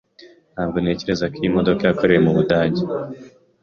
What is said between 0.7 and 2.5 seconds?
ntekereza ko iyi modoka yakorewe mu